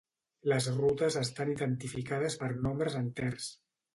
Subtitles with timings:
[0.51, 3.53] Les rutes estan identificades per nombres enters.